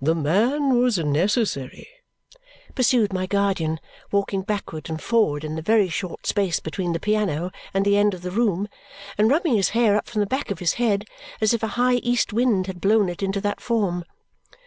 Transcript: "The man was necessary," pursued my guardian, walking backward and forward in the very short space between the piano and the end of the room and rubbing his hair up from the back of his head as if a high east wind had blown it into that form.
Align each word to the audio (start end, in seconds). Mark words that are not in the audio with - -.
"The 0.00 0.14
man 0.14 0.80
was 0.80 0.96
necessary," 0.96 1.88
pursued 2.74 3.12
my 3.12 3.26
guardian, 3.26 3.80
walking 4.10 4.40
backward 4.40 4.88
and 4.88 4.98
forward 4.98 5.44
in 5.44 5.56
the 5.56 5.60
very 5.60 5.90
short 5.90 6.24
space 6.26 6.58
between 6.58 6.94
the 6.94 6.98
piano 6.98 7.50
and 7.74 7.84
the 7.84 7.98
end 7.98 8.14
of 8.14 8.22
the 8.22 8.30
room 8.30 8.68
and 9.18 9.30
rubbing 9.30 9.56
his 9.56 9.68
hair 9.76 9.94
up 9.94 10.06
from 10.08 10.20
the 10.20 10.26
back 10.26 10.50
of 10.50 10.60
his 10.60 10.72
head 10.80 11.04
as 11.42 11.52
if 11.52 11.62
a 11.62 11.66
high 11.76 11.96
east 11.96 12.32
wind 12.32 12.66
had 12.66 12.80
blown 12.80 13.10
it 13.10 13.22
into 13.22 13.42
that 13.42 13.60
form. 13.60 14.06